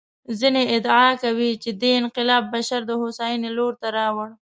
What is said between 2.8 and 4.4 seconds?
د هوساینې لور ته راوړ.